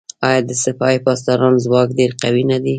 [0.27, 2.69] آیا د سپاه پاسداران ځواک ډیر قوي نه دی؟